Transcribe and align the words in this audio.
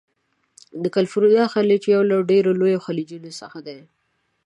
د 0.81 0.83
کلفورنیا 0.95 1.45
خلیج 1.53 1.81
یو 1.93 2.01
له 2.11 2.15
ډیرو 2.31 2.51
لویو 2.59 2.83
خلیجونو 2.85 3.29
څخه 3.39 3.57
دی. 3.67 3.79